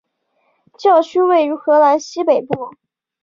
[0.79, 2.73] 教区位于荷兰西北部。